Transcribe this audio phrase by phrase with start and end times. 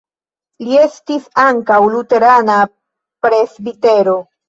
[0.67, 2.59] Li estis ankaŭ luterana
[3.27, 4.23] presbitero.